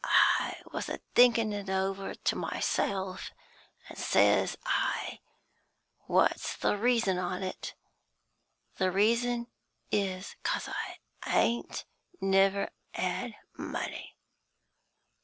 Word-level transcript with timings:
I 0.03 0.59
was 0.73 0.89
a 0.89 0.97
thinkin' 1.13 1.53
of 1.53 1.69
it 1.69 1.71
over 1.71 2.15
to 2.15 2.35
myself, 2.35 3.29
and, 3.87 3.99
says 3.99 4.57
I, 4.65 5.19
'What's 6.07 6.57
the 6.57 6.75
reason 6.75 7.19
on 7.19 7.43
it?' 7.43 7.75
The 8.77 8.89
reason 8.89 9.45
is, 9.91 10.35
'cos 10.41 10.67
I 10.67 10.97
ain't 11.37 11.85
never 12.19 12.69
'ad 12.95 13.35
money. 13.55 14.15